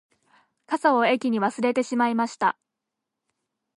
[0.65, 2.57] 傘を駅に忘れてしまいました